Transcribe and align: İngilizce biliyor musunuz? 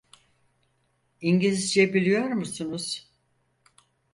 İngilizce 1.21 1.93
biliyor 1.93 2.27
musunuz? 2.35 3.09